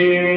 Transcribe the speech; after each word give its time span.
dear. 0.00 0.29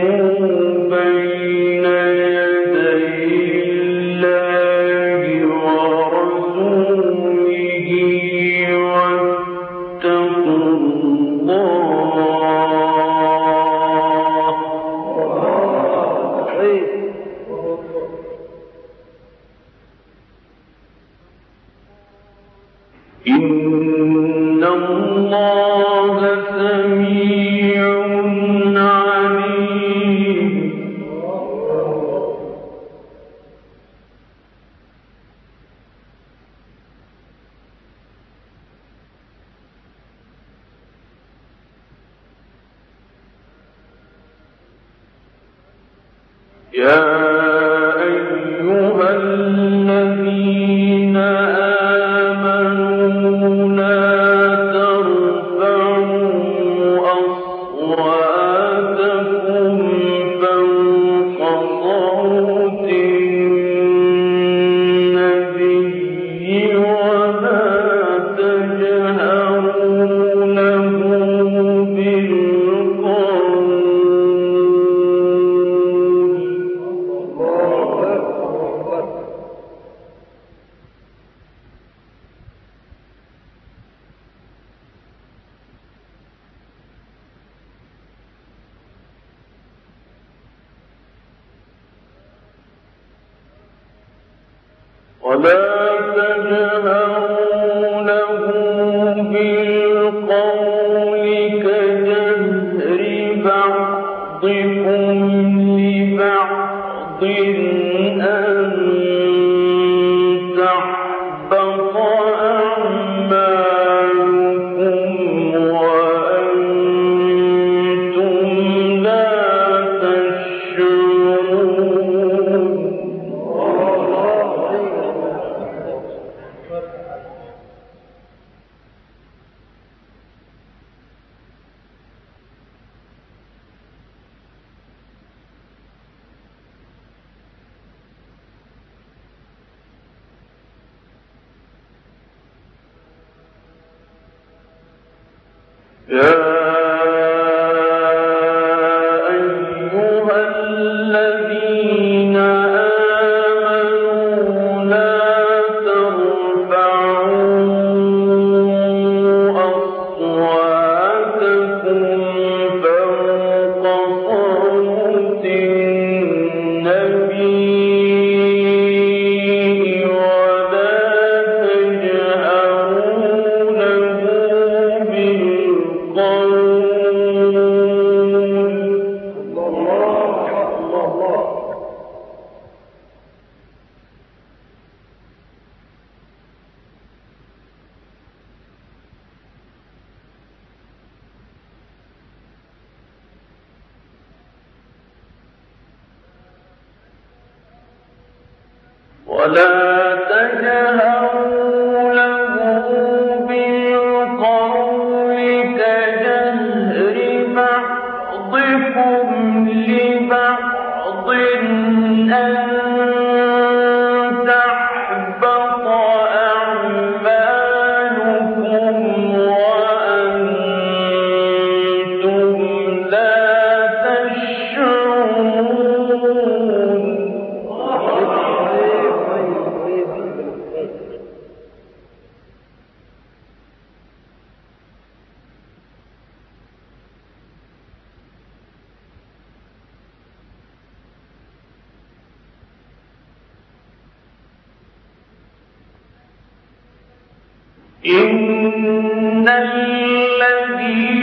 إن 248.05 249.47
الذين 249.47 251.22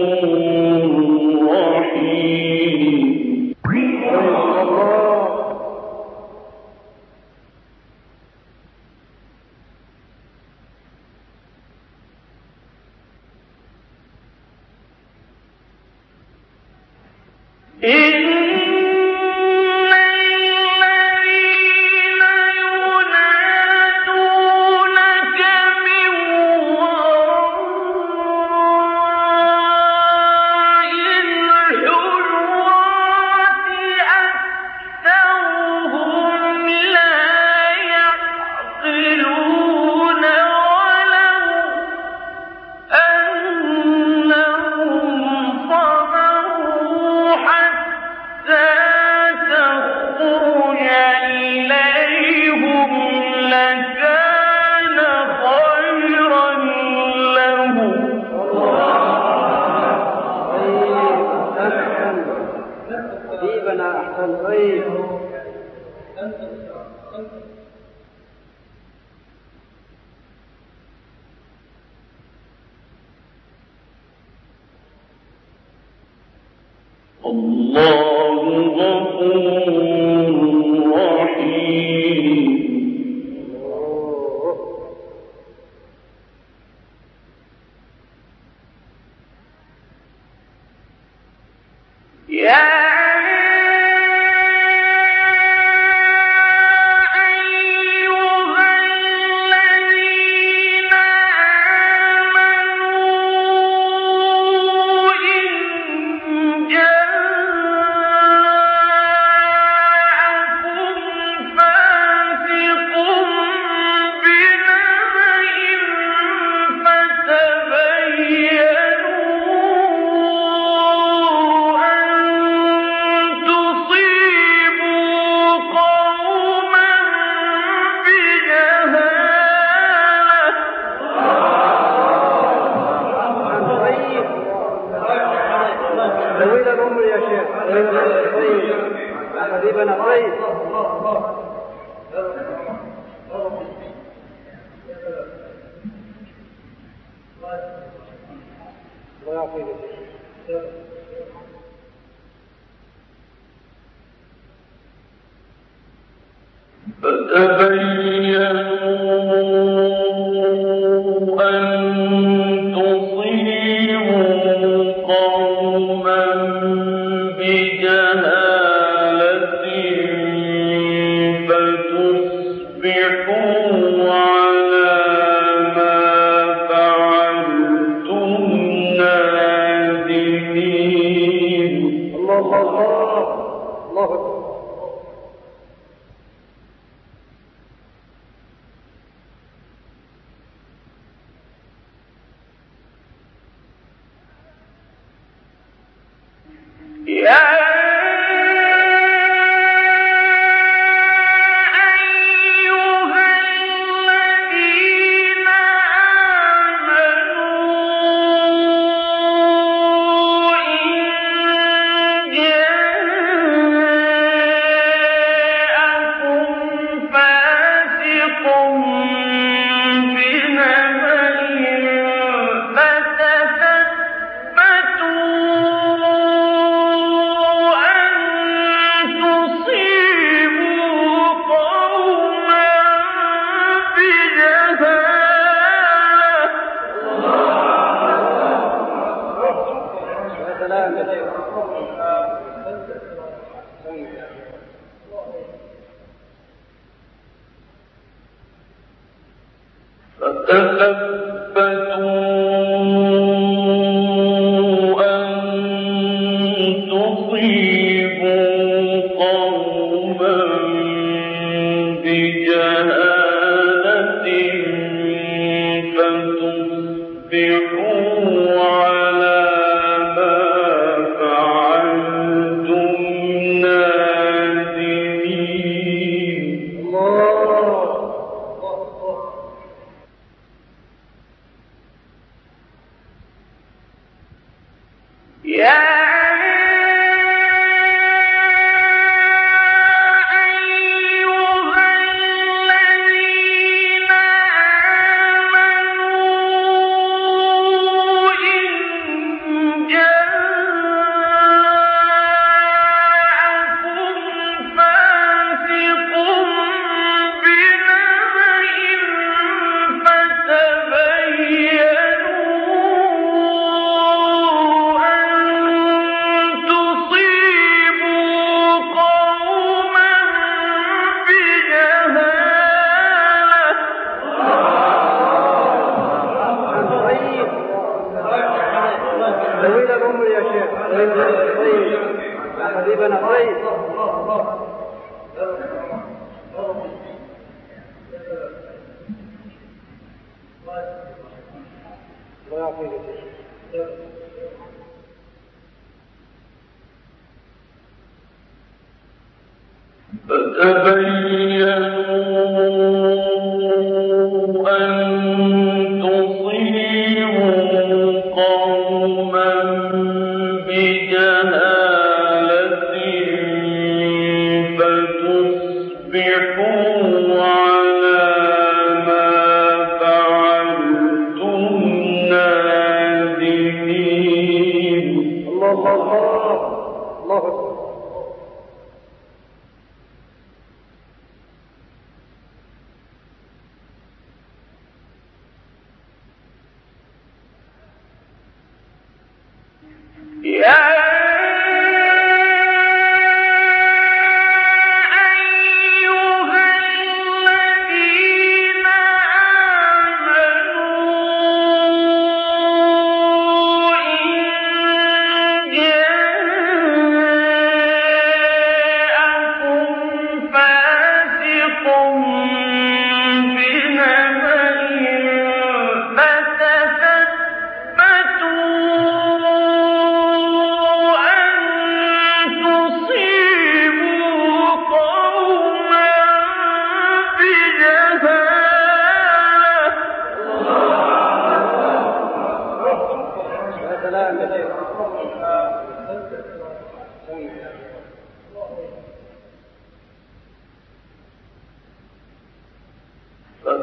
أن 354.41 355.20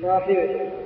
الله 0.00 0.85